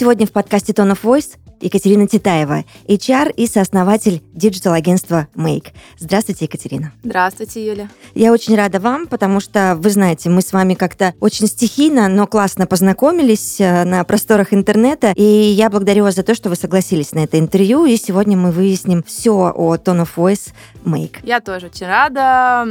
[0.00, 5.68] Сегодня в подкасте Tone of Voice Екатерина Титаева, HR и сооснователь диджитал-агентства Make.
[5.98, 6.92] Здравствуйте, Екатерина.
[7.02, 7.88] Здравствуйте, Юля.
[8.14, 12.26] Я очень рада вам, потому что, вы знаете, мы с вами как-то очень стихийно, но
[12.26, 17.12] классно познакомились э, на просторах интернета, и я благодарю вас за то, что вы согласились
[17.12, 20.52] на это интервью, и сегодня мы выясним все о Tone of Voice
[20.84, 21.18] Make.
[21.22, 22.66] Я тоже очень рада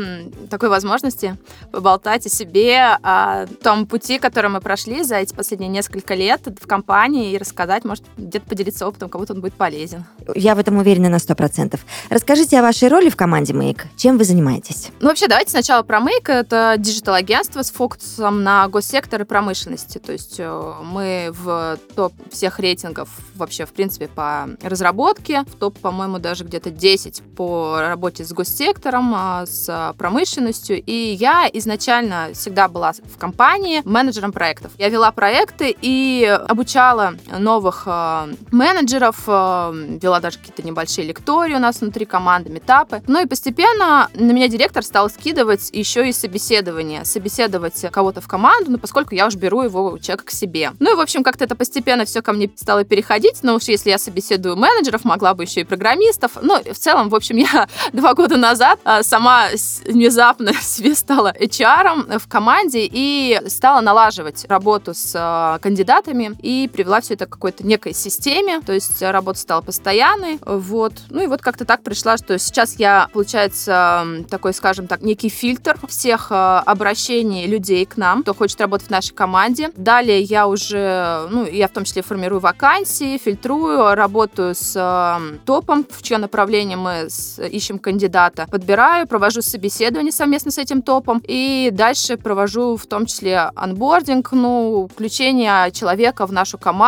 [0.49, 1.38] такой возможности
[1.71, 6.66] поболтать о себе, о том пути, который мы прошли за эти последние несколько лет в
[6.66, 10.06] компании, и рассказать, может, где-то поделиться делиться опытом, кому-то он будет полезен.
[10.36, 11.80] Я в этом уверена на 100%.
[12.09, 13.81] Расскажите о вашей роли в команде Make.
[13.98, 14.89] Чем вы занимаетесь?
[15.00, 16.31] Ну, вообще, давайте сначала про Make.
[16.31, 19.98] Это диджитал-агентство с фокусом на госсектор и промышленности.
[19.98, 25.44] То есть э, мы в топ всех рейтингов вообще, в принципе, по разработке.
[25.48, 30.81] В топ, по-моему, даже где-то 10 по работе с госсектором, а, с промышленностью.
[30.81, 34.72] И я изначально всегда была в компании менеджером проектов.
[34.78, 41.59] Я вела проекты и обучала новых э, менеджеров, э, вела даже какие-то небольшие лектории у
[41.59, 43.02] нас внутри команды, метапы.
[43.07, 48.71] Ну и постепенно на меня директор стал скидывать еще и собеседование, собеседовать кого-то в команду,
[48.71, 50.71] ну поскольку я уж беру его человека к себе.
[50.80, 53.89] Ну и, в общем, как-то это постепенно все ко мне стало переходить, но уж если
[53.89, 56.33] я собеседую менеджеров, могла бы еще и программистов.
[56.41, 59.47] Ну, в целом, в общем, я два года назад э, сама
[59.85, 67.15] внезапно себе стала HR в команде и стала налаживать работу с кандидатами и привела все
[67.15, 70.93] это какой-то некой системе, то есть работа стала постоянной, вот.
[71.10, 75.77] Ну и вот как-то так пришла, что сейчас я, получается, такой, скажем так, некий фильтр
[75.87, 79.71] всех э, обращений людей к нам, кто хочет работать в нашей команде.
[79.76, 85.86] Далее я уже, ну, я в том числе формирую вакансии, фильтрую, работаю с э, топом,
[85.89, 87.08] в чье направление мы
[87.52, 93.52] ищем кандидата, подбираю, провожу собеседование совместно с этим топом и дальше провожу в том числе
[93.55, 96.79] анбординг, ну, включение человека в нашу команду,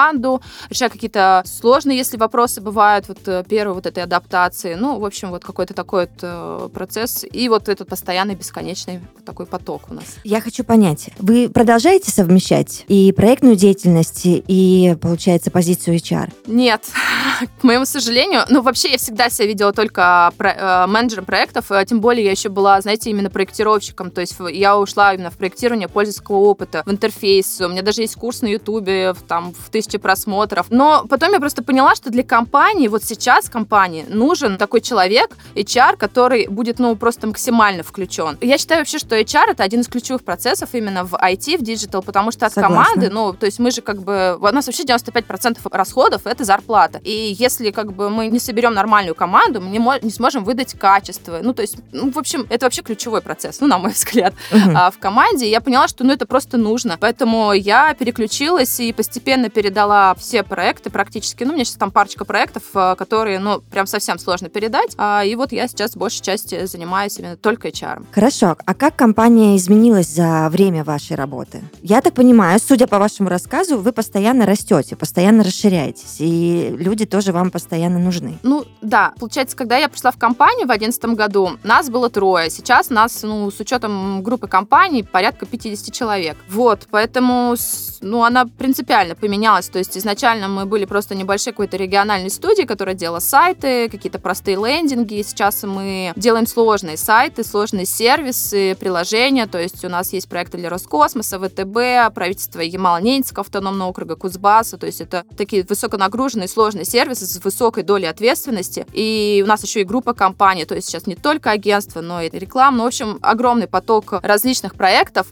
[0.70, 4.76] решаю какие-то сложно, если вопросы бывают, вот э, первой вот этой адаптации.
[4.76, 7.26] Ну, в общем, вот какой-то такой вот э, процесс.
[7.32, 10.06] И вот этот постоянный, бесконечный такой поток у нас.
[10.24, 16.32] Я хочу понять, вы продолжаете совмещать и проектную деятельность, и, получается, позицию HR?
[16.48, 16.86] Нет,
[17.62, 18.42] к моему сожалению.
[18.50, 22.50] Ну, вообще, я всегда себя видела только про, э, менеджером проектов, тем более я еще
[22.50, 24.12] была, знаете, именно проектировщиком.
[24.12, 27.62] То есть я ушла именно в проектирование пользовательского опыта, в интерфейс.
[27.62, 30.68] У меня даже есть курс на Ютубе, там, в тысячи просмотров.
[30.70, 35.98] Но потом я просто поняла, что для компании, вот сейчас компании, нужен такой человек, HR,
[35.98, 38.38] который будет, ну, просто максимально включен.
[38.42, 42.04] Я считаю вообще, что HR— это один из ключевых процессов именно в IT, в диджитал,
[42.04, 42.86] потому что от Согласна.
[42.86, 44.38] команды, ну, то есть мы же как бы...
[44.40, 47.00] У нас вообще 95% расходов— это зарплата.
[47.04, 51.40] И если как бы мы не соберем нормальную команду, мы не, не сможем выдать качество.
[51.42, 54.74] Ну, то есть, ну, в общем, это вообще ключевой процесс, ну, на мой взгляд, uh-huh.
[54.76, 55.50] а, в команде.
[55.50, 56.98] Я поняла, что, ну, это просто нужно.
[57.00, 62.26] Поэтому я переключилась и постепенно передала все проекты практически ну, у меня сейчас там парочка
[62.26, 64.94] проектов, э, которые, ну, прям совсем сложно передать.
[64.98, 68.06] А, и вот я сейчас в большей части занимаюсь именно только HR.
[68.12, 68.58] Хорошо.
[68.66, 71.62] А как компания изменилась за время вашей работы?
[71.82, 77.32] Я так понимаю, судя по вашему рассказу, вы постоянно растете, постоянно расширяетесь, и люди тоже
[77.32, 78.38] вам постоянно нужны.
[78.44, 79.14] Ну, да.
[79.20, 82.50] Получается, когда я пришла в компанию в 2011 году, нас было трое.
[82.50, 86.38] Сейчас нас, ну, с учетом группы компаний, порядка 50 человек.
[86.50, 87.56] Вот, поэтому,
[88.02, 89.61] ну, она принципиально поменялась.
[89.70, 94.58] То есть изначально мы были просто небольшой какой-то региональной студии, которая делала сайты, какие-то простые
[94.58, 95.22] лендинги.
[95.22, 99.48] Сейчас мы делаем сложные сайты, сложные сервисы, приложения.
[99.48, 104.78] То есть у нас есть проекты для Роскосмоса, ВТБ, правительства Ямало-Ненецкого автономного округа, Кузбасса.
[104.78, 108.86] То есть это такие высоконагруженные сложные сервисы с высокой долей ответственности.
[108.94, 110.66] И у нас еще и группа компаний.
[110.66, 112.78] То есть сейчас не только агентство, но и реклама.
[112.78, 115.28] Ну, в общем, огромный поток различных проектов.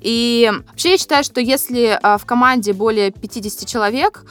[0.00, 4.24] И вообще я считаю, что если а, в команде более 50 человек,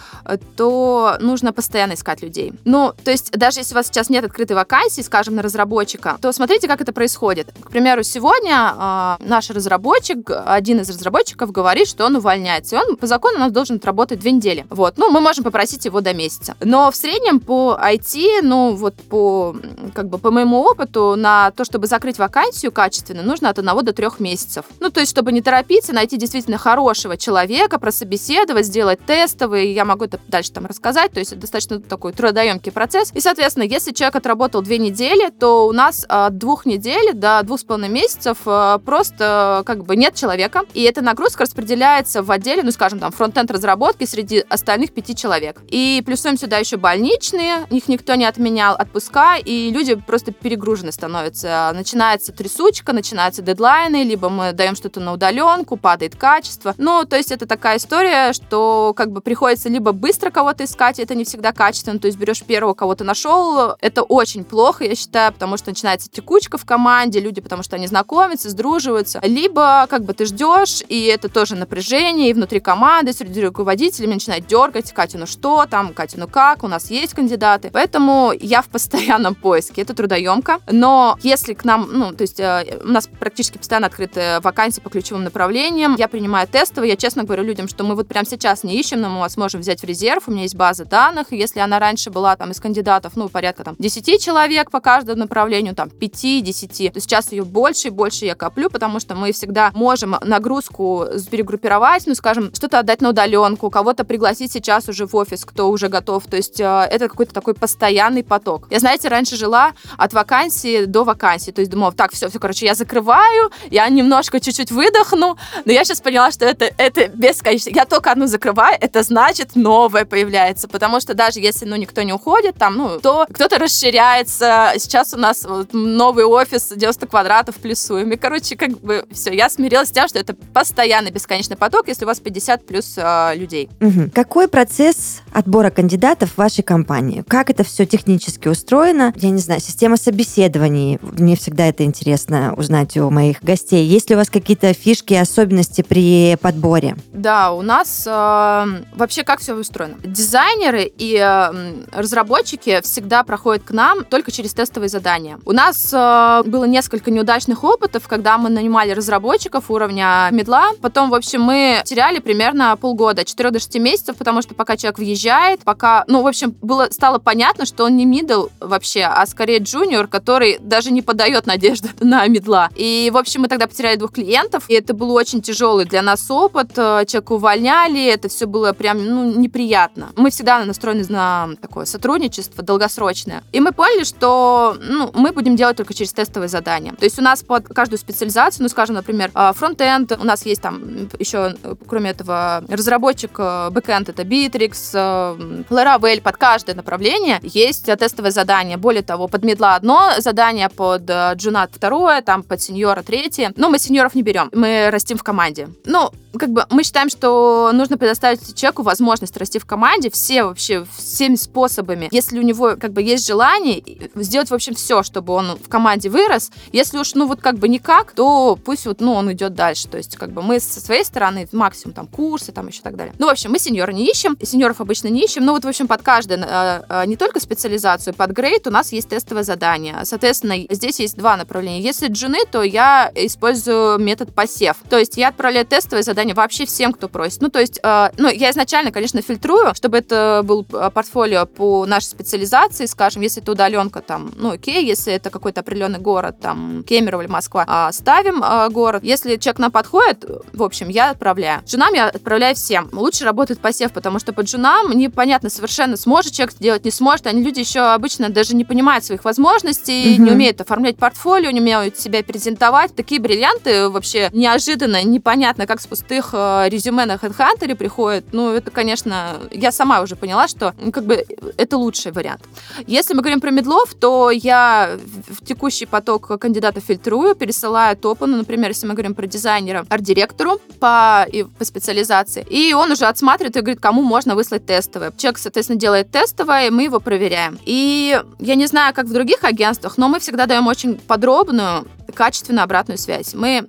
[0.55, 2.53] то что нужно постоянно искать людей.
[2.63, 6.31] Ну, то есть даже если у вас сейчас нет открытой вакансии, скажем, на разработчика, то
[6.31, 7.53] смотрите, как это происходит.
[7.61, 12.95] К примеру, сегодня э, наш разработчик, один из разработчиков говорит, что он увольняется, и он
[12.95, 14.65] по закону у нас должен отработать две недели.
[14.69, 16.55] Вот, ну, мы можем попросить его до месяца.
[16.61, 19.55] Но в среднем по IT, ну, вот по,
[19.93, 23.91] как бы, по моему опыту, на то, чтобы закрыть вакансию качественно, нужно от одного до
[23.91, 24.65] трех месяцев.
[24.79, 30.05] Ну, то есть, чтобы не торопиться, найти действительно хорошего человека, прособеседовать, сделать тестовый, я могу
[30.05, 33.11] это дальше там рассказать, то есть это достаточно такой трудоемкий процесс.
[33.13, 37.61] И, соответственно, если человек отработал две недели, то у нас от двух недель до двух
[37.61, 42.63] с половиной месяцев э, просто как бы нет человека, и эта нагрузка распределяется в отделе,
[42.63, 45.61] ну, скажем, там, фронтенд разработки среди остальных пяти человек.
[45.69, 51.71] И плюсуем сюда еще больничные, их никто не отменял, отпуска, и люди просто перегружены становятся.
[51.73, 56.75] Начинается трясучка, начинаются дедлайны, либо мы даем что-то на удаленку, падает качество.
[56.77, 61.15] Ну, то есть это такая история, что как бы приходится либо быстро кого-то искать, это
[61.15, 65.31] не всегда качественно, то есть берешь первого, кого то нашел, это очень плохо, я считаю,
[65.31, 70.13] потому что начинается текучка в команде, люди, потому что они знакомятся, сдруживаются, либо как бы
[70.13, 75.25] ты ждешь, и это тоже напряжение, и внутри команды, среди руководителей начинает дергать, Катя, ну
[75.25, 77.69] что там, Катя, ну как, у нас есть кандидаты.
[77.71, 82.79] Поэтому я в постоянном поиске, это трудоемко, но если к нам, ну, то есть э,
[82.83, 87.43] у нас практически постоянно открыты вакансии по ключевым направлениям, я принимаю тестовые, я честно говорю
[87.43, 90.27] людям, что мы вот прямо сейчас не ищем, но мы вас можем взять в резерв,
[90.27, 93.75] у меня есть база данных, если она раньше была там из кандидатов, ну, порядка там
[93.77, 98.69] 10 человек по каждому направлению, там 5-10, то сейчас ее больше и больше я коплю,
[98.69, 104.53] потому что мы всегда можем нагрузку перегруппировать, ну, скажем, что-то отдать на удаленку, кого-то пригласить
[104.53, 108.67] сейчас уже в офис, кто уже готов, то есть э, это какой-то такой постоянный поток.
[108.69, 112.65] Я, знаете, раньше жила от вакансии до вакансии, то есть думала, так, все, все, короче,
[112.65, 117.71] я закрываю, я немножко чуть-чуть выдохну, но я сейчас поняла, что это, это бесконечно.
[117.73, 122.13] Я только одну закрываю, это значит новое появляется, потому что даже если, ну, никто не
[122.13, 124.73] уходит, там, ну, то кто-то расширяется.
[124.77, 128.11] Сейчас у нас вот новый офис 90 квадратов плюсуем.
[128.11, 132.05] И, короче, как бы все, я смирилась с тем, что это постоянный бесконечный поток, если
[132.05, 133.69] у вас 50 плюс э, людей.
[133.81, 134.11] Угу.
[134.13, 137.23] Какой процесс отбора кандидатов в вашей компании?
[137.27, 139.13] Как это все технически устроено?
[139.15, 140.99] Я не знаю, система собеседований.
[141.01, 143.85] Мне всегда это интересно узнать у моих гостей.
[143.85, 146.95] Есть ли у вас какие-то фишки, особенности при подборе?
[147.13, 149.97] Да, у нас э, вообще как все устроено?
[150.03, 155.39] Дизайнеры и э, разработчики всегда проходят к нам только через тестовые задания.
[155.45, 160.71] У нас э, было несколько неудачных опытов, когда мы нанимали разработчиков уровня медла.
[160.81, 164.99] Потом, в общем, мы теряли примерно полгода, 4 до 6 месяцев, потому что пока человек
[164.99, 169.59] въезжает, пока, ну, в общем, было, стало понятно, что он не мидл вообще, а скорее
[169.59, 172.69] джуниор, который даже не подает надежды на медла.
[172.75, 176.29] И, в общем, мы тогда потеряли двух клиентов, и это был очень тяжелый для нас
[176.29, 176.71] опыт.
[176.77, 180.11] Э, человека увольняли, это все было прям, ну, неприятно.
[180.15, 183.43] Мы всегда настроены на такое сотрудничество долгосрочное.
[183.51, 186.93] И мы поняли, что, ну, мы будем делать только через тестовые задания.
[186.93, 190.61] То есть у нас под каждую специализацию, ну, скажем, например, э, фронтенд, у нас есть
[190.61, 191.55] там еще,
[191.87, 198.77] кроме этого, разработчик э, бэкенд, это Bitrix, Laravel, под каждое направление есть тестовое задание.
[198.77, 203.51] Более того, под мидла одно задание, под джуна второе, там под сеньора третье.
[203.55, 205.69] Но мы сеньоров не берем, мы растим в команде.
[205.85, 210.85] Ну, как бы мы считаем, что нужно предоставить человеку возможность расти в команде все вообще
[210.97, 212.07] всеми способами.
[212.11, 213.83] Если у него как бы есть желание
[214.15, 216.51] сделать в общем все, чтобы он в команде вырос.
[216.71, 219.87] Если уж ну вот как бы никак, то пусть вот ну он идет дальше.
[219.87, 223.13] То есть как бы мы со своей стороны максимум там курсы там еще так далее.
[223.19, 225.45] Ну в общем мы сеньора не ищем, сеньоров обычно не ищем.
[225.45, 228.91] Но вот в общем под каждую э, э, не только специализацию, под грейд у нас
[228.91, 229.99] есть тестовое задание.
[230.03, 231.81] Соответственно здесь есть два направления.
[231.81, 234.77] Если джуны, то я использую метод посев.
[234.89, 237.41] То есть я отправляю тестовое задание задание вообще всем, кто просит.
[237.41, 241.85] Ну, то есть, э, ну, я изначально, конечно, фильтрую, чтобы это был э, портфолио по
[241.85, 246.83] нашей специализации, скажем, если это удаленка, там, ну, окей, если это какой-то определенный город, там,
[246.83, 249.03] Кемерово или Москва, э, ставим э, город.
[249.03, 251.61] Если человек нам подходит, в общем, я отправляю.
[251.65, 252.89] Джунам я отправляю всем.
[252.93, 257.27] Лучше работает посев, потому что по джунам непонятно совершенно, сможет человек сделать, не сможет.
[257.27, 260.23] Они люди еще обычно даже не понимают своих возможностей, угу.
[260.23, 262.95] не умеют оформлять портфолио, не умеют себя презентовать.
[262.95, 268.71] Такие бриллианты вообще неожиданно, непонятно, как с пустых э, резюме на HeadHunter приходит, ну, это,
[268.71, 271.25] конечно, я сама уже поняла, что как бы
[271.57, 272.41] это лучший вариант.
[272.87, 274.97] Если мы говорим про медлов, то я
[275.29, 280.59] в текущий поток кандидатов фильтрую, пересылаю топы, ну, например, если мы говорим про дизайнера, арт-директору
[280.79, 285.11] по, и, по специализации, и он уже отсматривает и говорит, кому можно выслать тестовое.
[285.17, 287.57] Человек, соответственно, делает тестовое, и мы его проверяем.
[287.65, 292.63] И я не знаю, как в других агентствах, но мы всегда даем очень подробную качественную
[292.63, 293.33] обратную связь.
[293.33, 293.67] Мы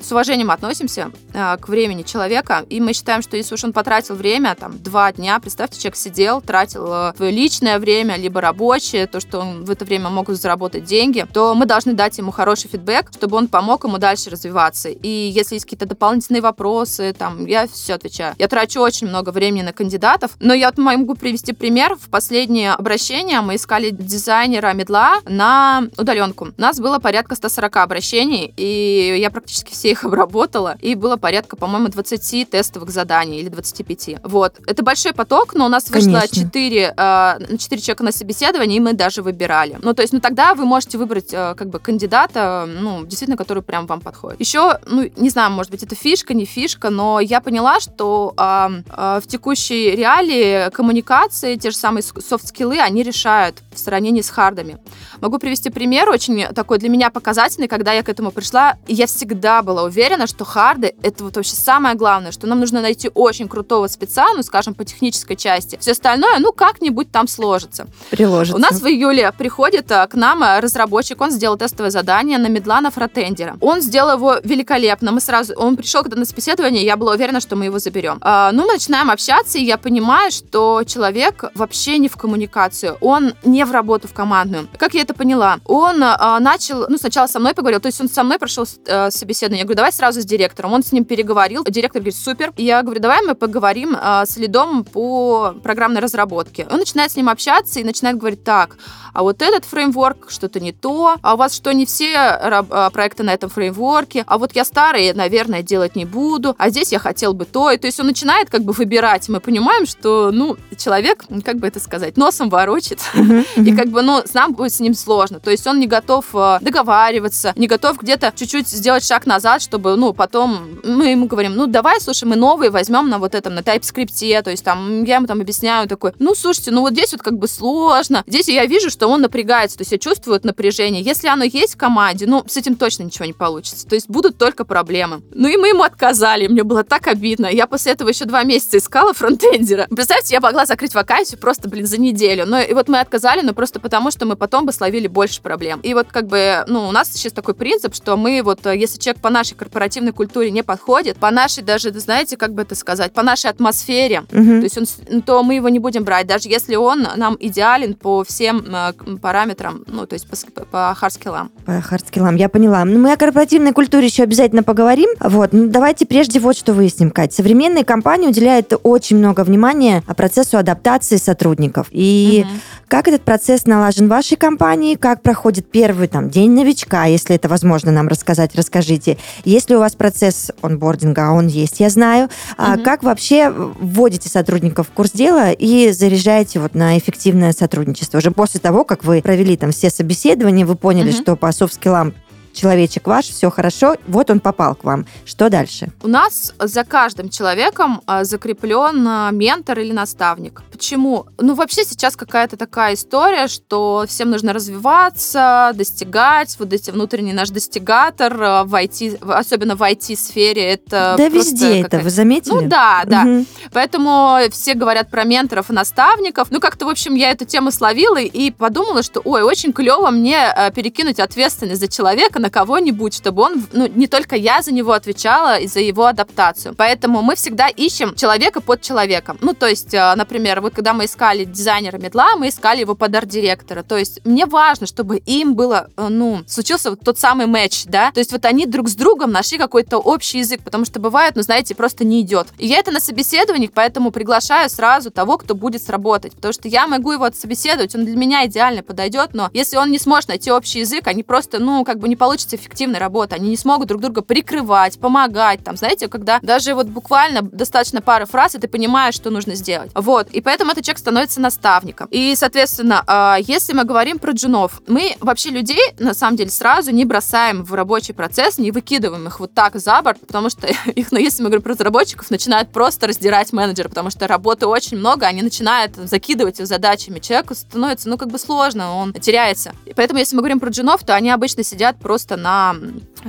[0.00, 4.14] с уважением относимся э, к времени человека, и мы считаем, что если уж он потратил
[4.14, 9.20] время, там, два дня, представьте, человек сидел, тратил э, свое личное время, либо рабочее, то,
[9.20, 13.10] что он в это время мог заработать деньги, то мы должны дать ему хороший фидбэк,
[13.14, 14.88] чтобы он помог ему дальше развиваться.
[14.88, 18.34] И если есть какие-то дополнительные вопросы, там, я все отвечаю.
[18.38, 21.96] Я трачу очень много времени на кандидатов, но я могу привести пример.
[21.96, 26.48] В последнее обращение мы искали дизайнера медла на удаленку.
[26.56, 31.56] У нас было порядка 140 обращений, и я практически все их обработала, и было порядка,
[31.56, 34.22] по-моему, 20 тестовых заданий или 25.
[34.24, 34.56] Вот.
[34.66, 36.44] Это большой поток, но у нас вышло Конечно.
[36.44, 39.78] 4, э, 4 человека на собеседование, и мы даже выбирали.
[39.82, 43.62] Ну, то есть, ну, тогда вы можете выбрать э, как бы кандидата, ну, действительно, который
[43.62, 44.40] прям вам подходит.
[44.40, 49.20] Еще, ну, не знаю, может быть, это фишка, не фишка, но я поняла, что э,
[49.20, 54.78] в текущей реалии коммуникации, те же самые софт-скиллы, они решают в сравнении с хардами.
[55.22, 59.62] Могу привести пример, очень такой для меня показательный, когда я к этому пришла, я всегда
[59.62, 63.86] была уверена, что харды— это вот вообще самое главное, что нам нужно найти очень крутого
[63.86, 65.78] спеца, ну, скажем, по технической части.
[65.80, 67.86] Все остальное, ну, как-нибудь там сложится.
[68.10, 68.56] Приложится.
[68.56, 72.48] У нас в июле приходит а, к нам а, разработчик, он сделал тестовое задание на
[72.48, 73.56] медла на фронтендера.
[73.60, 75.12] Он сделал его великолепно.
[75.12, 78.18] Мы сразу, он пришел когда на собеседование, я была уверена, что мы его заберем.
[78.22, 83.34] А, ну, мы начинаем общаться, и я понимаю, что человек вообще не в коммуникацию, он
[83.44, 84.66] не в работу в командную.
[84.76, 85.58] Как я это поняла?
[85.64, 89.10] Он а, начал, ну, сначала со мной поговорил, то есть он со мной прошел а,
[89.10, 89.60] собеседование.
[89.60, 90.72] Я говорю, давай сразу с директором.
[90.72, 91.64] Он с ним переговорил.
[91.64, 92.52] Директор говорит, супер.
[92.56, 96.66] Я говорю, давай мы поговорим а, с лидом по программной разработке.
[96.70, 98.76] Он начинает с ним общаться и начинает говорить, так,
[99.12, 103.22] а вот этот фреймворк что-то не то, а у вас что, не все а, проекты
[103.22, 107.34] на этом фреймворке, а вот я старый, наверное, делать не буду, а здесь я хотел
[107.34, 107.70] бы то.
[107.70, 109.28] И то есть он начинает как бы выбирать.
[109.28, 113.00] Мы понимаем, что, ну, человек, как бы это сказать, носом ворочит,
[113.56, 115.40] и как бы, ну, нам будет с ним сложно.
[115.40, 119.96] То есть он не готов э, договариваться, не готов где-то чуть-чуть сделать шаг назад, чтобы,
[119.96, 123.60] ну, потом мы ему говорим, ну, давай, слушай, мы новые возьмем на вот этом, на
[123.60, 127.22] TypeScript, то есть там, я ему там объясняю такой, ну, слушайте, ну, вот здесь вот
[127.22, 128.24] как бы сложно.
[128.26, 131.02] Здесь я вижу, что он напрягается, то есть я чувствую напряжение.
[131.02, 133.86] Если оно есть в команде, ну, с этим точно ничего не получится.
[133.86, 135.22] То есть будут только проблемы.
[135.32, 137.46] Ну, и мы ему отказали, мне было так обидно.
[137.46, 139.86] Я после этого еще два месяца искала фронтендера.
[139.90, 142.46] Представьте, я могла закрыть вакансию просто, блин, за неделю.
[142.46, 145.80] Но и вот мы отказали, но просто потому, что мы потом бы словили больше проблем.
[145.82, 148.98] И вот как бы, ну, у нас сейчас такой принцип, что мы вот, э, если
[148.98, 153.12] человек по нашей корпоративной культуре не подходит, по нашей даже, знаете, как бы это сказать,
[153.12, 154.60] по нашей атмосфере, угу.
[154.60, 158.24] то есть он, то мы его не будем брать, даже если он нам идеален по
[158.24, 161.50] всем э, параметрам, ну, то есть по, по хардскиллам.
[161.64, 162.84] По хардскиллам, я поняла.
[162.84, 165.10] Ну, мы о корпоративной культуре еще обязательно поговорим.
[165.20, 167.32] Вот, ну, давайте прежде вот что выясним, Кать.
[167.32, 171.88] Современные компании уделяют очень много внимания процессу адаптации сотрудников.
[171.90, 172.60] И угу.
[172.88, 174.62] как этот процесс налажен в вашей компании,
[175.00, 179.18] как проходит первый там день новичка, если это возможно нам рассказать, расскажите.
[179.44, 182.32] Если у вас процесс онбординга, а он есть, я знаю, угу.
[182.58, 188.18] а как вообще вводите сотрудников в курс дела и заряжаете вот на эффективное сотрудничество?
[188.18, 191.16] Уже после того, как вы провели там все собеседования, вы поняли, угу.
[191.16, 192.14] что по софт-скиллам
[192.52, 195.06] человечек ваш, все хорошо, вот он попал к вам.
[195.24, 195.88] Что дальше?
[196.02, 200.62] У нас за каждым человеком а, закреплен а, ментор или наставник.
[200.82, 201.26] Почему?
[201.38, 207.50] Ну, вообще сейчас какая-то такая история, что всем нужно развиваться, достигать, вот эти внутренний наш
[207.50, 212.52] достигатор а, в IT, особенно в IT-сфере, это Да везде это, вы заметили?
[212.52, 213.22] Ну, да, да.
[213.22, 213.46] Угу.
[213.72, 216.50] Поэтому все говорят про менторов и наставников.
[216.50, 220.52] Ну, как-то, в общем, я эту тему словила и подумала, что, ой, очень клево мне
[220.74, 225.60] перекинуть ответственность за человека на кого-нибудь, чтобы он, ну, не только я за него отвечала
[225.60, 226.74] и за его адаптацию.
[226.76, 229.38] Поэтому мы всегда ищем человека под человеком.
[229.40, 233.14] Ну, то есть, э, например, вот когда мы искали дизайнера медла, мы искали его под
[233.14, 233.82] арт-директора.
[233.82, 238.10] То есть, мне важно, чтобы им было, э, ну, случился вот тот самый матч, да,
[238.12, 241.42] то есть вот они друг с другом нашли какой-то общий язык, потому что бывает, ну,
[241.42, 242.48] знаете, просто не идет.
[242.58, 246.86] И я это на собеседованиях, поэтому приглашаю сразу того, кто будет сработать, потому что я
[246.86, 250.80] могу его отсобеседовать, он для меня идеально подойдет, но если он не сможет найти общий
[250.80, 253.36] язык, они просто, ну, как бы не получится эффективная работа.
[253.36, 255.64] Они не смогут друг друга прикрывать, помогать.
[255.64, 259.90] Там, знаете, когда даже вот буквально достаточно пары фраз, и ты понимаешь, что нужно сделать.
[259.94, 260.28] Вот.
[260.30, 262.08] И поэтому этот человек становится наставником.
[262.10, 266.90] И, соответственно, а, если мы говорим про джунов, мы вообще людей, на самом деле, сразу
[266.90, 271.12] не бросаем в рабочий процесс, не выкидываем их вот так за борт, потому что их,
[271.12, 275.26] ну, если мы говорим про разработчиков, начинают просто раздирать менеджеры, потому что работы очень много,
[275.26, 277.18] они начинают закидывать их задачами.
[277.18, 279.72] Человеку становится, ну, как бы сложно, он теряется.
[279.86, 282.76] И поэтому, если мы говорим про джунов, то они обычно сидят просто на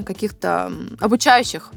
[0.05, 1.71] каких-то обучающих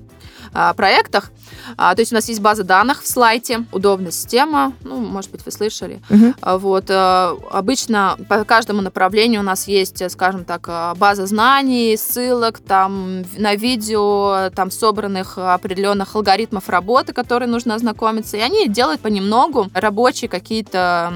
[0.77, 1.31] проектах.
[1.77, 5.45] А, то есть у нас есть база данных в слайде, удобная система, ну, может быть,
[5.45, 6.01] вы слышали.
[6.11, 6.35] Угу.
[6.41, 11.97] А, вот, а, обычно по каждому направлению у нас есть, скажем так, а, база знаний,
[11.97, 19.01] ссылок, там, на видео, там, собранных определенных алгоритмов работы, которые нужно ознакомиться, и они делают
[19.01, 21.13] понемногу рабочие какие-то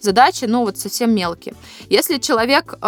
[0.00, 1.54] задачи, ну, вот совсем мелкие.
[1.88, 2.78] Если человек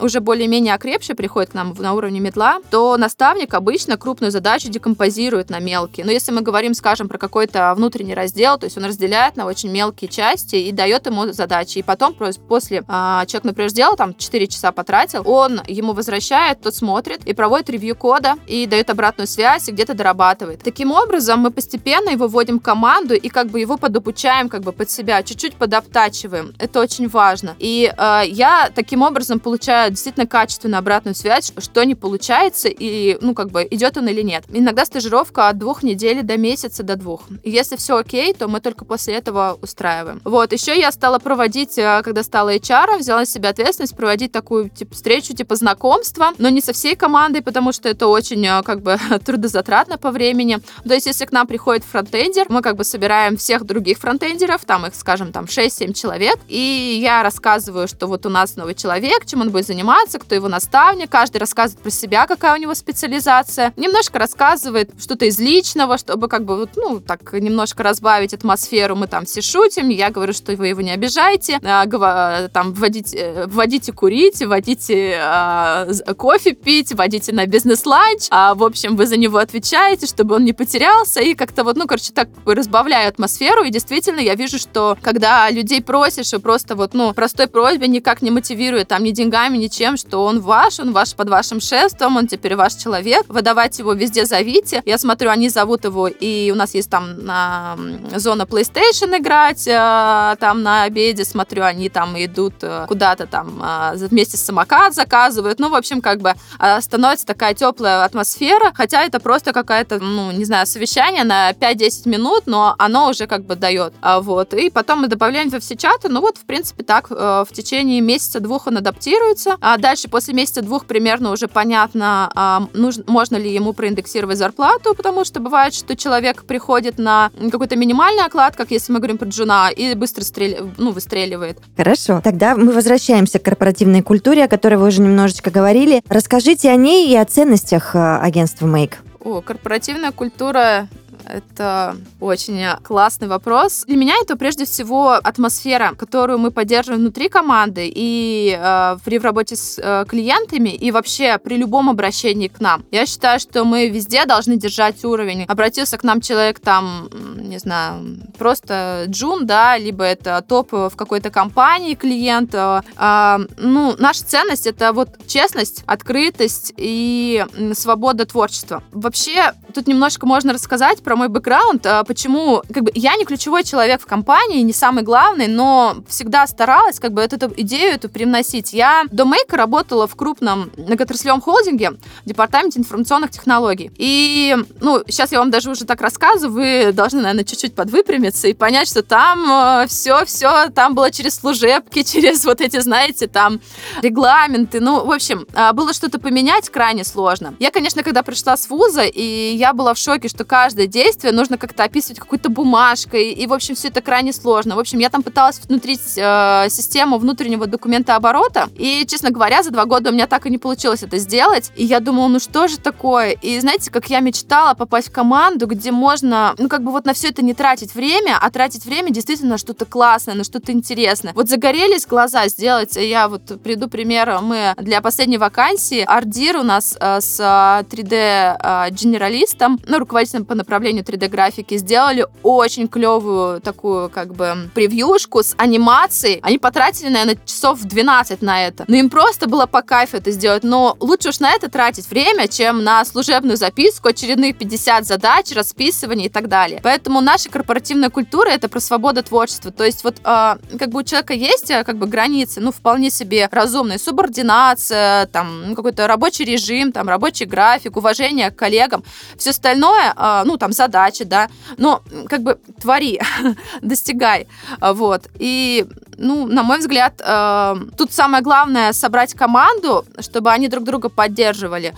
[0.00, 5.27] уже более-менее окрепший приходит к нам на уровне медла, то наставник обычно крупную задачу декомпозирует
[5.50, 6.04] на мелкие.
[6.04, 9.70] Но если мы говорим, скажем, про какой-то внутренний раздел, то есть он разделяет на очень
[9.70, 11.78] мелкие части и дает ему задачи.
[11.78, 12.14] И потом
[12.48, 17.34] после а, человек, например, сделал там 4 часа потратил, он ему возвращает, тот смотрит и
[17.34, 20.62] проводит ревью кода и дает обратную связь и где-то дорабатывает.
[20.62, 24.72] Таким образом, мы постепенно его вводим в команду и как бы его подобучаем как бы
[24.72, 26.54] под себя, чуть-чуть подоптачиваем.
[26.58, 27.56] Это очень важно.
[27.58, 33.34] И э, я таким образом получаю действительно качественную обратную связь, что не получается и, ну,
[33.34, 34.44] как бы, идет он или нет.
[34.52, 37.22] Иногда стажировка от двух недель до месяца до двух.
[37.42, 40.20] Если все окей, то мы только после этого устраиваем.
[40.24, 44.68] Вот, еще я стала проводить, э, когда стала HR, взяла на себя ответственность проводить такую
[44.68, 48.82] типа, встречу, типа знакомства, но не со всей командой, потому что это очень э, как
[48.82, 50.58] бы трудозатратно по времени.
[50.86, 54.84] То есть, если к нам приходит фронтендер, мы как бы собираем всех других фронтендеров, там
[54.86, 59.40] их, скажем, там 6-7 человек, и я рассказываю, что вот у нас новый человек, чем
[59.40, 64.18] он будет заниматься, кто его наставник, каждый рассказывает про себя, какая у него специализация, немножко
[64.18, 69.08] рассказывает что-то из личного, что чтобы как бы, вот, ну, так немножко разбавить атмосферу, мы
[69.08, 74.40] там все шутим, я говорю, что вы его не обижаете, а, там, вводите, вводите курить,
[74.40, 75.86] вводите а,
[76.16, 80.54] кофе пить, вводите на бизнес-ланч, а, в общем, вы за него отвечаете, чтобы он не
[80.54, 85.50] потерялся, и как-то вот, ну, короче, так разбавляю атмосферу, и действительно я вижу, что когда
[85.50, 89.98] людей просишь, и просто вот, ну, простой просьбе никак не мотивирует, там, ни деньгами, ничем,
[89.98, 94.24] что он ваш, он ваш под вашим шефством, он теперь ваш человек, выдавать его везде
[94.24, 94.82] зовите.
[94.88, 97.76] Я смотрю, они зовут его и у нас есть там на,
[98.16, 104.06] зона PlayStation играть, э, там на обеде, смотрю, они там идут э, куда-то там э,
[104.06, 106.32] вместе с самокат заказывают, ну, в общем, как бы
[106.80, 112.44] становится такая теплая атмосфера, хотя это просто какая-то, ну, не знаю, совещание на 5-10 минут,
[112.46, 116.08] но оно уже как бы дает, а вот, и потом мы добавляем во все чаты,
[116.08, 121.30] ну, вот, в принципе, так в течение месяца-двух он адаптируется, а дальше после месяца-двух примерно
[121.30, 126.98] уже понятно, а, нужно, можно ли ему проиндексировать зарплату, потому что бывает, что человек приходит
[126.98, 130.70] на какой-то минимальный оклад, как если мы говорим про джуна, и быстро стрел...
[130.76, 131.58] ну, выстреливает.
[131.76, 132.20] Хорошо.
[132.22, 136.02] Тогда мы возвращаемся к корпоративной культуре, о которой вы уже немножечко говорили.
[136.08, 138.94] Расскажите о ней и о ценностях э, агентства Make.
[139.20, 140.88] О, корпоративная культура
[141.24, 143.84] это очень классный вопрос.
[143.86, 149.56] Для меня это прежде всего атмосфера, которую мы поддерживаем внутри команды и э, при работе
[149.56, 152.84] с э, клиентами и вообще при любом обращении к нам.
[152.90, 155.44] Я считаю, что мы везде должны держать уровень.
[155.44, 161.30] Обратился к нам человек там, не знаю, просто джун, да, либо это топ в какой-то
[161.30, 162.54] компании клиент.
[162.54, 168.82] Э, э, ну, наша ценность это вот честность, открытость и свобода творчества.
[168.92, 173.64] Вообще, тут немножко можно рассказать про мой бэкграунд, а, почему, как бы, я не ключевой
[173.64, 178.10] человек в компании, не самый главный, но всегда старалась, как бы, эту, эту идею эту
[178.10, 178.74] привносить.
[178.74, 181.92] Я до Мейка работала в крупном многоотраслевом холдинге,
[182.26, 183.90] департаменте информационных технологий.
[183.96, 188.52] И, ну, сейчас я вам даже уже так рассказываю, вы должны, наверное, чуть-чуть подвыпрямиться и
[188.52, 193.60] понять, что там все-все, э, там было через служебки, через вот эти, знаете, там
[194.02, 194.78] регламенты.
[194.80, 197.54] Ну, в общем, а, было что-то поменять крайне сложно.
[197.60, 201.32] Я, конечно, когда пришла с вуза, и я была в шоке, что каждое действие действие
[201.32, 204.76] нужно как-то описывать какой-то бумажкой, и, в общем, все это крайне сложно.
[204.76, 209.70] В общем, я там пыталась внутрить э, систему внутреннего документа оборота, и, честно говоря, за
[209.70, 212.68] два года у меня так и не получилось это сделать, и я думала, ну что
[212.68, 213.30] же такое?
[213.30, 217.14] И знаете, как я мечтала попасть в команду, где можно, ну как бы вот на
[217.14, 221.32] все это не тратить время, а тратить время действительно на что-то классное, на что-то интересное.
[221.34, 226.96] Вот загорелись глаза сделать, я вот приду пример, мы для последней вакансии, Ардир у нас
[226.98, 234.34] э, с 3D-генералистом, э, ну, руководителем по направлению направлению 3D-графики, сделали очень клевую такую как
[234.34, 236.40] бы превьюшку с анимацией.
[236.42, 238.84] Они потратили, наверное, часов 12 на это.
[238.88, 240.64] Но им просто было по кайфу это сделать.
[240.64, 246.26] Но лучше уж на это тратить время, чем на служебную записку, очередных 50 задач, расписывание
[246.26, 246.80] и так далее.
[246.82, 249.70] Поэтому наша корпоративная культура— это про свободу творчества.
[249.70, 253.10] То есть вот э, как бы у человека есть э, как бы границы, ну, вполне
[253.10, 253.98] себе разумные.
[253.98, 259.04] Субординация, там, какой-то рабочий режим, там, рабочий график, уважение к коллегам.
[259.36, 263.20] Все остальное, э, ну, там, задачи, да, но как бы твори,
[263.82, 264.46] достигай,
[264.80, 265.28] вот.
[265.40, 265.86] И
[266.20, 271.94] Ну, на мой взгляд, э, тут самое главное собрать команду, чтобы они друг друга поддерживали.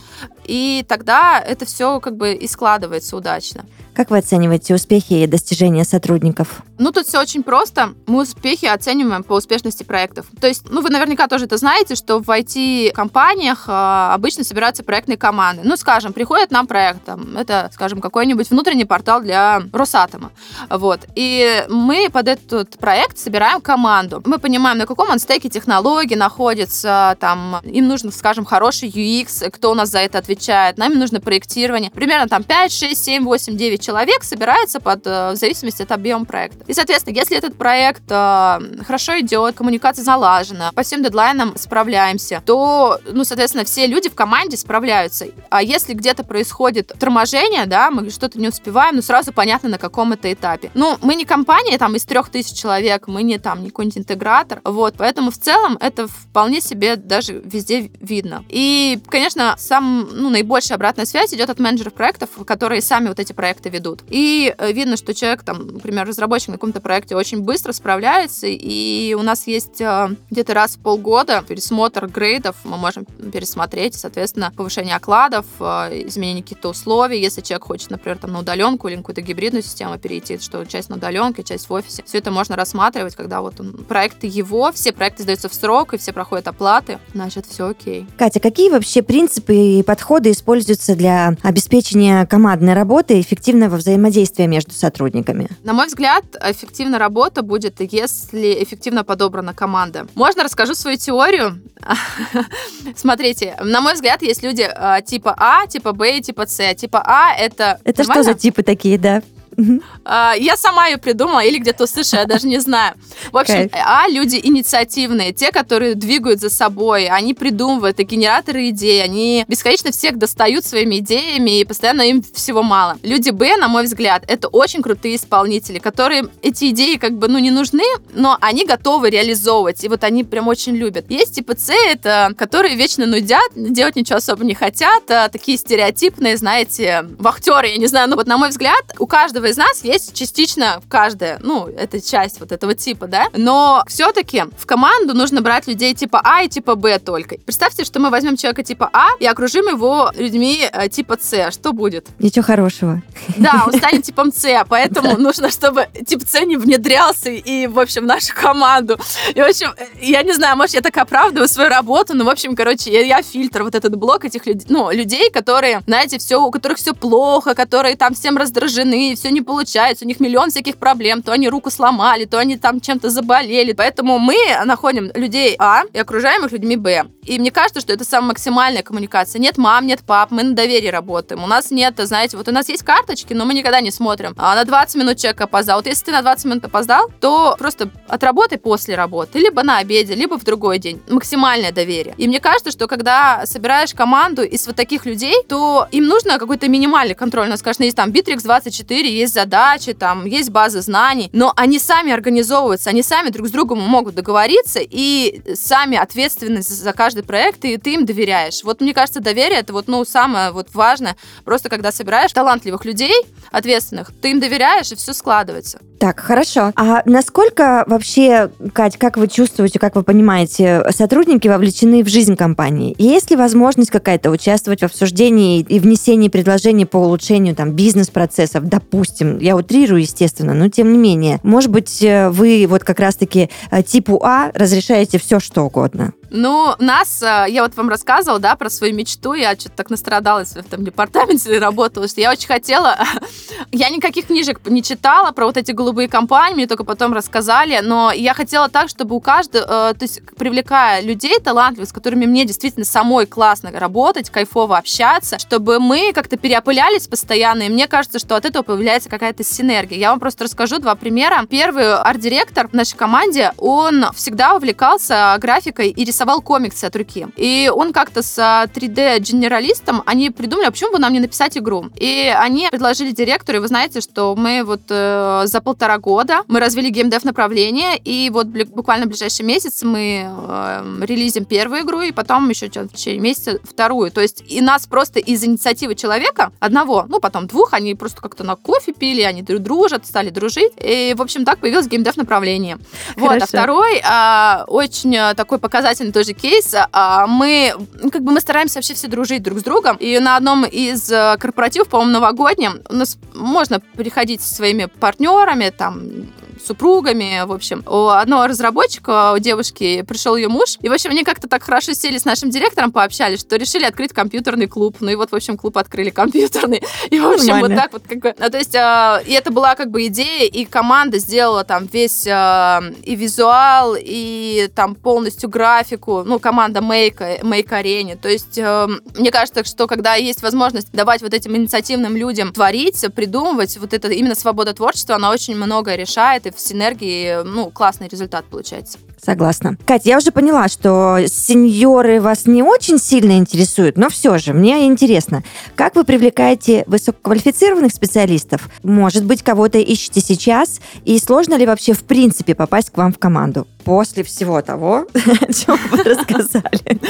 [0.51, 3.65] И тогда это все как бы и складывается удачно.
[4.01, 6.63] Как вы оцениваете успехи и достижения сотрудников?
[6.79, 7.93] Ну, тут все очень просто.
[8.07, 10.25] Мы успехи оцениваем по успешности проектов.
[10.41, 13.73] То есть, ну, вы наверняка тоже это знаете, что в IT-компаниях э,
[14.15, 15.61] обычно собираются проектные команды.
[15.67, 20.31] Ну, скажем, приходит нам проект, там, это, скажем, какой-нибудь внутренний портал для Росатома.
[20.71, 21.01] Вот.
[21.15, 24.23] И мы под этот проект собираем команду.
[24.25, 29.73] Мы понимаем, на каком он стеке технологий находится, там, им нужно, скажем, хороший UX, кто
[29.73, 31.91] у нас за это отвечает, нам нужно проектирование.
[31.91, 33.90] Примерно там 5, 6, 7, 8, 9 человек
[34.23, 36.65] собирается под, э, в зависимости от объема проекта.
[36.67, 43.01] И, соответственно, если этот проект э, хорошо идет, коммуникация залажена, по всем дедлайнам справляемся, то,
[43.11, 45.27] ну, соответственно, все люди в команде справляются.
[45.51, 50.13] А если где-то происходит торможение, да, мы что-то не успеваем, ну, сразу понятно, на каком
[50.13, 50.71] это этапе.
[50.75, 54.61] Ну, мы не компания там из трех тысяч человек, мы не там, не какой-нибудь интегратор,
[54.65, 58.45] вот, поэтому в целом это вполне себе даже везде видно.
[58.49, 63.33] И, конечно, сам, ну, наибольшая обратная связь идет от менеджеров проектов, которые сами вот эти
[63.33, 63.80] проекты ведут.
[64.09, 69.15] И э, видно, что человек, там, например, разработчик на каком-то проекте очень быстро справляется, и
[69.19, 74.97] у нас есть э, где-то раз в полгода пересмотр грейдов, мы можем пересмотреть, соответственно, повышение
[74.97, 79.63] окладов, э, изменение каких-то условий, если человек хочет, например, там, на удаленку или какую-то гибридную
[79.63, 82.03] систему перейти, что часть на удаленке, часть в офисе.
[82.07, 85.99] Все это можно рассматривать, когда вот он, проекты его, все проекты сдаются в срок, и
[85.99, 88.07] все проходят оплаты, значит, все окей.
[88.19, 93.23] Катя, какие вообще принципы и подходы используются для обеспечения командной работы и
[93.69, 95.49] взаимодействия между сотрудниками?
[95.63, 100.07] На мой взгляд, эффективная работа будет, если эффективно подобрана команда.
[100.15, 101.63] Можно расскажу свою теорию?
[102.97, 106.75] Смотрите, на мой взгляд, есть люди э, типа А, типа Б и типа С.
[106.75, 107.81] Типа А это...
[107.85, 109.23] Это что за типы такие, да?
[109.61, 112.95] Uh, я сама ее придумала или где-то услышала, я даже не знаю.
[113.33, 119.03] В общем, а люди инициативные, те, которые двигают за собой, они придумывают, это генераторы идей,
[119.03, 122.99] они бесконечно всех достают своими идеями и постоянно им всего мало.
[123.03, 127.39] Люди Б, на мой взгляд, это очень крутые исполнители, которые эти идеи как бы, ну,
[127.39, 131.11] не нужны, но они готовы реализовывать, и вот они прям очень любят.
[131.11, 136.37] Есть типа С, это которые вечно нудят, делать ничего особо не хотят, а, такие стереотипные,
[136.37, 140.15] знаете, вахтеры, я не знаю, ну вот на мой взгляд, у каждого из нас есть
[140.15, 145.67] частично каждая, ну, это часть вот этого типа, да, но все-таки в команду нужно брать
[145.67, 147.37] людей типа А и типа Б только.
[147.39, 151.53] Представьте, что мы возьмем человека типа А и окружим его людьми э, типа С.
[151.53, 152.09] Что будет?
[152.19, 153.03] Ничего хорошего.
[153.37, 158.03] Да, он станет типом С, поэтому нужно, чтобы тип С не внедрялся и, в общем,
[158.03, 158.99] в нашу команду.
[159.35, 162.55] И, в общем, я не знаю, может, я так оправдываю свою работу, но, в общем,
[162.55, 166.51] короче, я, я фильтр, вот этот блок этих людей, ну, людей, которые, знаете, все, у
[166.51, 170.77] которых все плохо, которые там всем раздражены, все не не получается, у них миллион всяких
[170.77, 173.73] проблем, то они руку сломали, то они там чем-то заболели.
[173.73, 177.07] Поэтому мы находим людей А и окружаем их людьми Б.
[177.25, 179.41] И мне кажется, что это самая максимальная коммуникация.
[179.41, 181.43] Нет мам, нет пап, мы на доверии работаем.
[181.43, 184.35] У нас нет, знаете, вот у нас есть карточки, но мы никогда не смотрим.
[184.37, 185.79] А на 20 минут человек опоздал.
[185.79, 190.15] Вот если ты на 20 минут опоздал, то просто отработай после работы, либо на обеде,
[190.15, 191.01] либо в другой день.
[191.09, 192.15] Максимальное доверие.
[192.19, 196.69] И мне кажется, что когда собираешь команду из вот таких людей, то им нужно какой-то
[196.69, 197.47] минимальный контроль.
[197.47, 201.79] У нас, конечно, есть там Bittrex 24, есть задачи, там есть базы знаний, но они
[201.79, 207.65] сами организовываются, они сами друг с другом могут договориться и сами ответственны за каждый проект,
[207.65, 208.63] и ты им доверяешь.
[208.65, 211.17] Вот мне кажется, доверие это вот, ну, самое вот важное.
[211.45, 213.15] Просто когда собираешь талантливых людей,
[213.51, 215.81] ответственных, ты им доверяешь, и все складывается.
[216.01, 216.73] Так, хорошо.
[216.77, 222.95] А насколько вообще, Кать, как вы чувствуете, как вы понимаете, сотрудники вовлечены в жизнь компании?
[222.97, 229.10] Есть ли возможность какая-то участвовать в обсуждении и внесении предложений по улучшению там бизнес-процессов, допустим,
[229.19, 231.41] я утрирую, естественно, но тем не менее.
[231.43, 236.13] Может быть, э, вы вот как раз-таки э, типу А разрешаете все, что угодно?
[236.31, 240.53] Ну, нас, э, я вот вам рассказывала, да, про свою мечту, я что-то так настрадалась
[240.53, 242.99] в этом департаменте работала, что я очень хотела,
[243.73, 248.13] я никаких книжек не читала про вот эти голубые компании, мне только потом рассказали, но
[248.13, 252.45] я хотела так, чтобы у каждого, э, то есть привлекая людей талантливых, с которыми мне
[252.45, 258.37] действительно самой классно работать, кайфово общаться, чтобы мы как-то переопылялись постоянно, и мне кажется, что
[258.37, 259.99] от этого появляется какая-то синергия.
[259.99, 261.45] Я вам просто расскажу два примера.
[261.51, 267.27] Первый арт-директор в нашей команде, он всегда увлекался графикой и рисованием рисовал комиксы от руки.
[267.37, 271.87] И он как-то с 3D-генералистом, они придумали, а почему бы нам не написать игру?
[271.97, 276.61] И они предложили директору, и вы знаете, что мы вот э, за полтора года мы
[276.61, 282.13] развили геймдев направление, и вот буквально в ближайший месяц мы э, релизим первую игру, и
[282.13, 284.11] потом еще в течение месяца вторую.
[284.11, 288.45] То есть и нас просто из инициативы человека, одного, ну, потом двух, они просто как-то
[288.45, 290.73] на кофе пили, они дружат, стали дружить.
[290.77, 292.79] И, в общем, так появилось геймдев направление.
[293.15, 293.33] Хорошо.
[293.33, 297.75] Вот, а второй, а, очень э, такой показательный тоже кейс, а, мы,
[298.13, 301.37] как бы мы стараемся вообще все дружить друг с другом, и на одном из э,
[301.39, 306.29] корпоративов, по-моему, новогоднем, у нас можно приходить со своими партнерами, там,
[306.71, 307.83] супругами, в общем.
[307.85, 311.95] У одного разработчика, у девушки, пришел ее муж, и, в общем, они как-то так хорошо
[311.95, 314.99] сели с нашим директором, пообщались, что решили открыть компьютерный клуб.
[315.01, 316.81] Ну и вот, в общем, клуб открыли компьютерный.
[317.11, 317.75] И, в общем, Нормально.
[317.75, 318.35] вот так вот как бы...
[318.39, 322.25] Ну, то есть, э, и это была как бы идея, и команда сделала там весь
[322.27, 328.17] э, и визуал, и там полностью графику, ну, команда Make, Make Arena.
[328.17, 333.05] То есть, э, мне кажется, что когда есть возможность давать вот этим инициативным людям творить,
[333.15, 338.45] придумывать, вот это именно свобода творчества, она очень многое решает, и синергии, ну, классный результат
[338.47, 338.99] получается.
[339.23, 339.77] Согласна.
[339.87, 344.87] Катя, я уже поняла, что сеньоры вас не очень сильно интересуют, но все же, мне
[344.87, 345.43] интересно,
[345.75, 348.71] как вы привлекаете высококвалифицированных специалистов?
[348.83, 350.81] Может быть, кого-то ищете сейчас?
[351.05, 353.67] И сложно ли вообще в принципе попасть к вам в команду?
[353.85, 357.01] После всего того, о чем вы рассказали.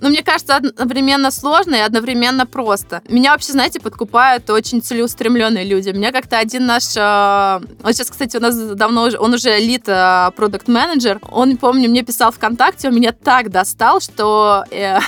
[0.00, 3.02] Ну, мне кажется, одновременно сложно и одновременно просто.
[3.08, 5.90] Меня вообще, знаете, подкупают очень целеустремленные люди.
[5.90, 6.96] Меня как-то один наш...
[6.96, 9.18] Э, он сейчас, кстати, у нас давно уже...
[9.18, 14.00] Он уже лид э, продукт менеджер Он, помню, мне писал ВКонтакте, он меня так достал,
[14.00, 14.98] что э,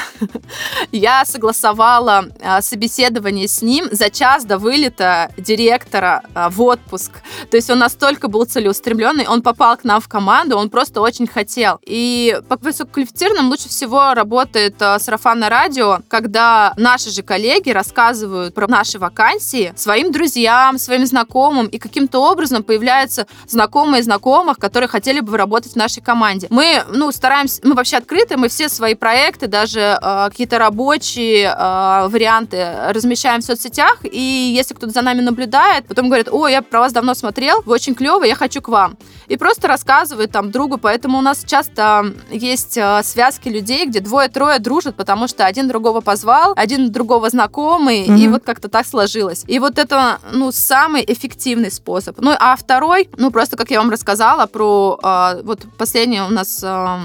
[0.92, 2.26] я согласовала
[2.60, 7.12] собеседование с ним за час до вылета директора в отпуск.
[7.50, 11.26] То есть он настолько был целеустремленный, он попал к нам в команду, он просто очень
[11.26, 11.78] хотел.
[11.86, 18.66] И по высококвалифицированным лучше всего работает э, сарафанное радио, когда наши же коллеги рассказывают про
[18.68, 25.36] наши вакансии своим друзьям, своим знакомым, и каким-то образом появляются знакомые знакомых, которые хотели бы
[25.36, 26.46] работать в нашей команде.
[26.50, 32.08] Мы, ну, стараемся, мы вообще открыты, мы все свои проекты, даже э, какие-то рабочие э,
[32.08, 34.20] варианты размещаем в соцсетях, и
[34.56, 37.94] если кто-то за нами наблюдает, потом говорит, о, я про вас давно смотрел, вы очень
[37.94, 38.96] клевый, я хочу к вам.
[39.28, 44.58] И просто рассказывает там другу, поэтому у нас часто есть э, связки людей, где двое-трое
[44.58, 48.18] дружат, потому что один другого позвал, один другого знакомый, mm-hmm.
[48.18, 49.44] и вот как-то так сложилось.
[49.46, 52.20] И вот это, ну, самый эффективный способ.
[52.20, 56.60] Ну, а второй, ну, просто, как я вам рассказала, про э, вот последнее у нас,
[56.62, 56.96] э,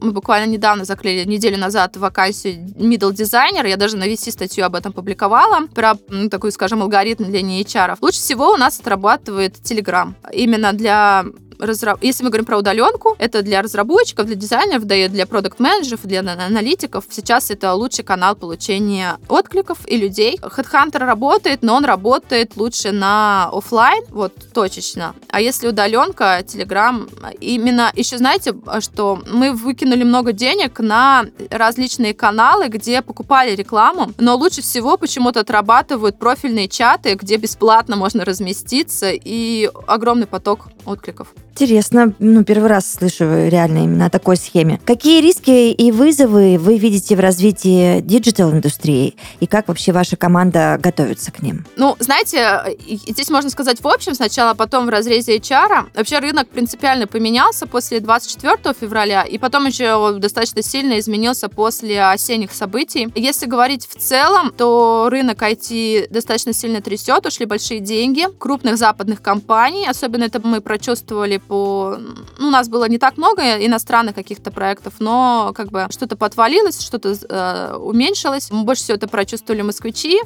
[0.00, 4.74] мы буквально недавно закрыли, неделю назад, вакансию middle дизайнер, я даже на VC статью об
[4.74, 7.96] этом публиковала, про ну, такой, скажем, алгоритм для не HR.
[8.00, 10.14] Лучше всего у нас отрабатывает Telegram.
[10.32, 11.24] Именно для
[11.58, 11.98] разраб...
[12.02, 16.20] если мы говорим про удаленку, это для разработчиков, для дизайнеров, да и для продукт-менеджеров, для
[16.20, 17.04] аналитиков.
[17.10, 20.38] Сейчас это лучший канал получения откликов и людей.
[20.42, 25.14] Headhunter работает, но он работает лучше на офлайн, вот точечно.
[25.28, 27.08] А если удаленка, Telegram,
[27.40, 34.36] именно еще знаете, что мы выкинули много денег на различные каналы, где покупали рекламу, но
[34.36, 41.28] лучше всего почему-то отрабатывают профильные чаты, где бесплатно можно разместиться и огромный поток откликов.
[41.60, 44.80] Интересно, ну, первый раз слышу реально именно о такой схеме.
[44.84, 49.16] Какие риски и вызовы вы видите в развитии диджитал-индустрии?
[49.40, 51.66] И как вообще ваша команда готовится к ним?
[51.74, 52.76] Ну, знаете,
[53.08, 55.88] здесь можно сказать в общем сначала, а потом в разрезе HR.
[55.96, 62.52] Вообще рынок принципиально поменялся после 24 февраля, и потом еще достаточно сильно изменился после осенних
[62.52, 63.08] событий.
[63.16, 69.20] Если говорить в целом, то рынок IT достаточно сильно трясет, ушли большие деньги крупных западных
[69.20, 71.96] компаний, особенно это мы прочувствовали по...
[72.38, 76.80] Ну, у нас было не так много иностранных каких-то проектов, но как бы что-то подвалилось,
[76.80, 78.50] что-то э, уменьшилось.
[78.50, 80.20] Больше всего это прочувствовали москвичи.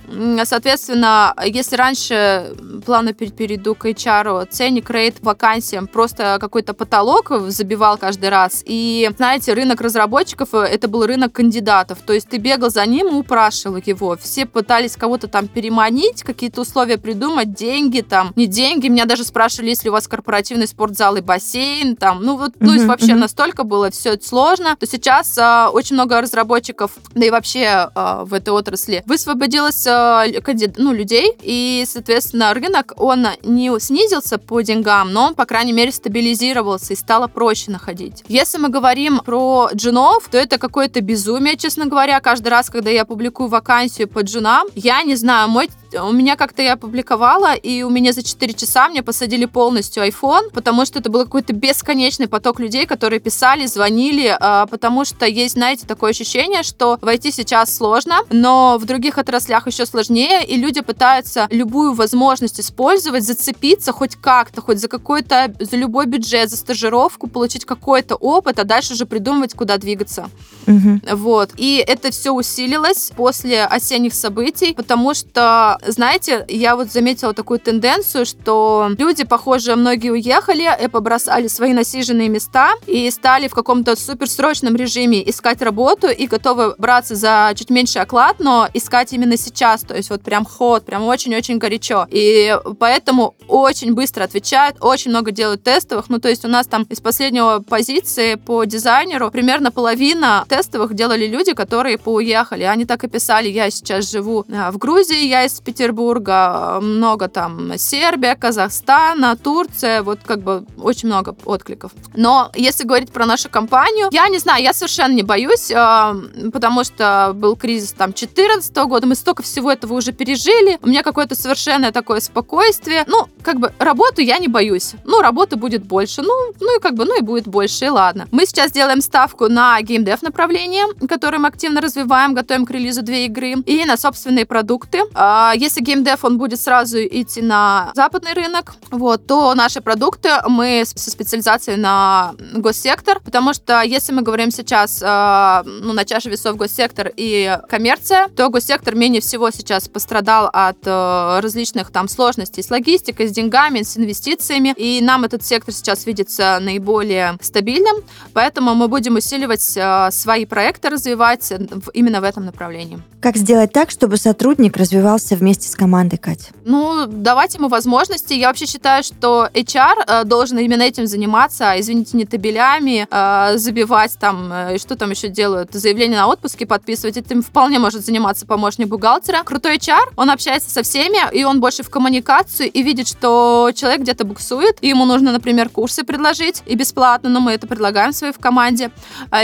[0.44, 2.54] Соответственно, если раньше,
[2.84, 8.62] плавно перейду к HR, ценник, рейд, вакансиям, просто какой-то потолок забивал каждый раз.
[8.66, 11.98] И, знаете, рынок разработчиков, э, это был рынок кандидатов.
[12.04, 14.16] То есть ты бегал за ним и упрашивал его.
[14.20, 18.88] Все пытались кого-то там переманить, какие-то условия придумать, деньги там, не деньги.
[18.88, 22.76] Меня даже спрашивали, если у вас корпоративный спортзал зал и бассейн, там, ну вот, ну,
[22.76, 23.16] uh-huh, вообще uh-huh.
[23.16, 28.32] настолько было все сложно, то сейчас а, очень много разработчиков, да и вообще а, в
[28.32, 30.74] этой отрасли, высвободилось а, кандид...
[30.78, 35.90] ну, людей, и, соответственно, рынок, он не снизился по деньгам, но он, по крайней мере,
[35.90, 38.22] стабилизировался и стало проще находить.
[38.28, 43.04] Если мы говорим про джунов, то это какое-то безумие, честно говоря, каждый раз, когда я
[43.04, 47.82] публикую вакансию по джунам, я не знаю, мой есть у меня как-то я опубликовала, и
[47.82, 52.28] у меня за 4 часа мне посадили полностью iPhone, потому что это был какой-то бесконечный
[52.28, 57.74] поток людей, которые писали, звонили, а, потому что есть, знаете, такое ощущение, что войти сейчас
[57.76, 64.16] сложно, но в других отраслях еще сложнее, и люди пытаются любую возможность использовать, зацепиться хоть
[64.16, 69.06] как-то, хоть за какой-то, за любой бюджет, за стажировку, получить какой-то опыт, а дальше уже
[69.06, 70.28] придумывать, куда двигаться.
[70.66, 71.16] Угу.
[71.16, 71.50] Вот.
[71.56, 78.26] И это все усилилось после осенних событий, потому что, знаете, я вот заметила такую тенденцию,
[78.26, 84.76] что люди, похоже, многие уехали и побросали свои насиженные места и стали в каком-то суперсрочном
[84.76, 89.96] режиме искать работу и готовы браться за чуть меньше оклад, но искать именно сейчас, то
[89.96, 92.06] есть вот прям ход, прям очень-очень горячо.
[92.10, 96.84] И поэтому очень быстро отвечают, очень много делают тестовых, ну то есть у нас там
[96.84, 102.64] из последнего позиции по дизайнеру примерно половина тестовых делали люди, которые поуехали.
[102.64, 107.78] Они так и писали, я сейчас живу э, в Грузии, я из Петербурга, много там
[107.78, 111.92] Сербия, Казахстан, Турция, вот как бы очень много откликов.
[112.14, 116.14] Но если говорить про нашу компанию, я не знаю, я совершенно не боюсь, э,
[116.52, 121.02] потому что был кризис там 2014 года, мы столько всего этого уже пережили, у меня
[121.02, 123.04] какое-то совершенное такое спокойствие.
[123.06, 124.92] Ну, как бы работу я не боюсь.
[125.04, 128.28] Ну, работы будет больше, ну, ну и как бы, ну и будет больше, и ладно.
[128.30, 133.24] Мы сейчас делаем ставку на геймдев направление, которое мы активно развиваем, готовим к релизу две
[133.24, 135.00] игры, и на собственные продукты.
[135.14, 140.82] А, если геймдев, он будет сразу идти на западный рынок, вот, то наши продукты мы
[140.84, 146.56] со специализацией на госсектор, потому что если мы говорим сейчас а, ну, на чаше весов
[146.56, 152.70] госсектор и коммерция, то госсектор менее всего сейчас пострадал от а, различных там сложностей с
[152.70, 157.96] логистикой, с деньгами, с инвестициями, и нам этот сектор сейчас видится наиболее стабильным,
[158.32, 161.52] поэтому мы будем усиливать а, свои проекты, развивать
[161.94, 163.00] именно в этом направлении.
[163.20, 166.52] Как сделать так, чтобы сотрудник развивался вместе с командой, Катя?
[166.64, 168.32] Ну, давать ему возможности.
[168.34, 174.16] Я вообще считаю, что HR э, должен именно этим заниматься, извините, не табелями, э, забивать
[174.18, 177.16] там, э, что там еще делают, заявление на отпуске подписывать.
[177.16, 179.42] Этим вполне может заниматься помощник бухгалтера.
[179.42, 184.02] Крутой HR, он общается со всеми, и он больше в коммуникацию и видит, что человек
[184.02, 188.32] где-то буксует, и ему нужно, например, курсы предложить, и бесплатно, но мы это предлагаем своей
[188.32, 188.90] в команде.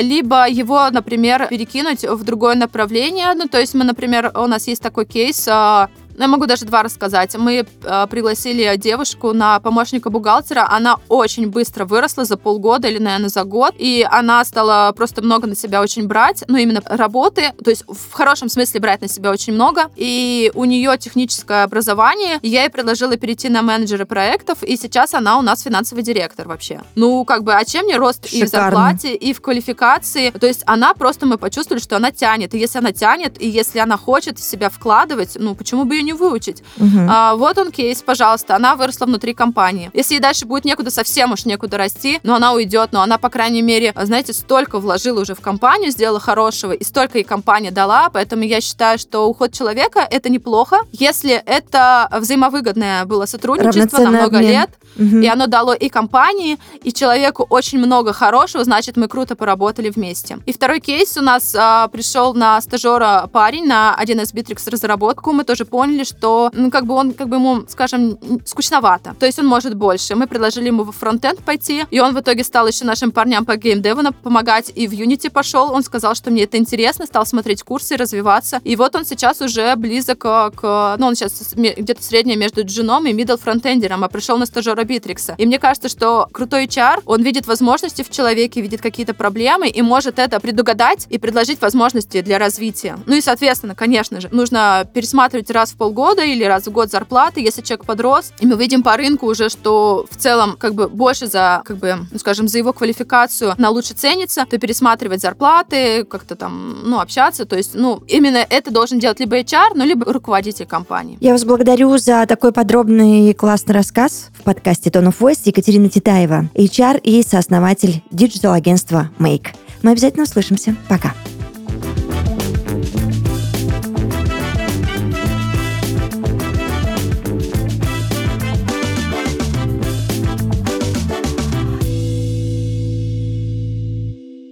[0.00, 4.82] Либо его, например, перекинуть в другое направление, ну, то есть мы, например, у нас есть
[4.82, 5.88] такой кейс, а,
[6.24, 7.36] я могу даже два рассказать.
[7.36, 10.66] Мы э, пригласили девушку на помощника бухгалтера.
[10.68, 13.74] Она очень быстро выросла за полгода или, наверное, за год.
[13.78, 16.42] И она стала просто много на себя очень брать.
[16.48, 17.52] Ну, именно работы.
[17.62, 19.90] То есть в хорошем смысле брать на себя очень много.
[19.94, 22.40] И у нее техническое образование.
[22.42, 24.62] Я ей предложила перейти на менеджера проектов.
[24.62, 26.80] И сейчас она у нас финансовый директор вообще.
[26.96, 28.42] Ну, как бы, а чем не рост Шикарно.
[28.42, 30.30] и в зарплате, и в квалификации?
[30.30, 32.54] То есть она просто, мы почувствовали, что она тянет.
[32.54, 36.07] И если она тянет, и если она хочет в себя вкладывать, ну, почему бы ее
[36.08, 36.62] не выучить.
[36.78, 37.06] Угу.
[37.08, 39.90] А, вот он кейс, пожалуйста, она выросла внутри компании.
[39.92, 43.28] Если ей дальше будет некуда, совсем уж некуда расти, но она уйдет, но она, по
[43.28, 48.08] крайней мере, знаете, столько вложила уже в компанию, сделала хорошего, и столько ей компания дала,
[48.10, 54.38] поэтому я считаю, что уход человека— это неплохо, если это взаимовыгодное было сотрудничество на много
[54.38, 54.50] обмен.
[54.50, 55.18] лет, угу.
[55.18, 60.38] и оно дало и компании, и человеку очень много хорошего, значит, мы круто поработали вместе.
[60.46, 65.32] И второй кейс у нас а, пришел на стажера парень на один из Bittrex разработку,
[65.32, 69.14] мы тоже поняли, поняли, что, ну, как бы он, как бы ему, скажем, скучновато.
[69.18, 70.14] То есть он может больше.
[70.14, 73.56] Мы предложили ему во фронтенд пойти, и он в итоге стал еще нашим парням по
[73.56, 75.72] геймдеву помогать, и в Unity пошел.
[75.72, 78.60] Он сказал, что мне это интересно, стал смотреть курсы, развиваться.
[78.64, 83.12] И вот он сейчас уже близок к, ну, он сейчас где-то среднее между джуном и
[83.12, 85.34] middle фронтендером, а пришел на стажера Битрикса.
[85.38, 89.82] И мне кажется, что крутой HR, он видит возможности в человеке, видит какие-то проблемы и
[89.82, 92.98] может это предугадать и предложить возможности для развития.
[93.06, 96.90] Ну и, соответственно, конечно же, нужно пересматривать раз в пол полгода или раз в год
[96.90, 98.32] зарплаты, если человек подрос.
[98.40, 101.96] И мы видим по рынку уже, что в целом как бы больше за, как бы,
[102.10, 107.46] ну, скажем, за его квалификацию на лучше ценится, то пересматривать зарплаты, как-то там, ну, общаться.
[107.46, 111.16] То есть, ну, именно это должен делать либо HR, ну, либо руководитель компании.
[111.20, 115.88] Я вас благодарю за такой подробный и классный рассказ в подкасте Tone of Voice Екатерина
[115.88, 119.48] Титаева, HR и сооснователь диджитал-агентства Make.
[119.82, 120.74] Мы обязательно услышимся.
[120.88, 121.14] Пока.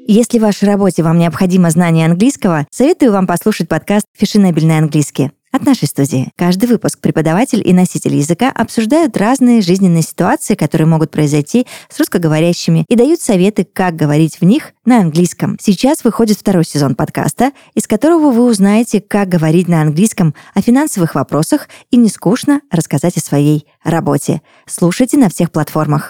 [0.09, 5.33] Если в вашей работе вам необходимо знание английского, советую вам послушать подкаст «Фешенебельный английский».
[5.53, 6.29] от нашей студии.
[6.37, 12.85] Каждый выпуск преподаватель и носитель языка обсуждают разные жизненные ситуации, которые могут произойти с русскоговорящими
[12.89, 15.57] и дают советы, как говорить в них на английском.
[15.59, 21.15] Сейчас выходит второй сезон подкаста, из которого вы узнаете, как говорить на английском о финансовых
[21.15, 24.43] вопросах и не скучно рассказать о своей работе.
[24.67, 26.05] Слушайте на всех платформах.